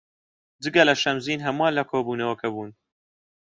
جگە 0.63 0.83
لە 0.89 0.93
شەمزین 1.01 1.39
هەمووان 1.45 1.73
لە 1.79 1.83
کۆبوونەوەکە 1.89 2.47
بوون. 2.53 2.71